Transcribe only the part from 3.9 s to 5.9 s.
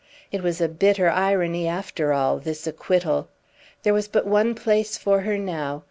was but one place for her now.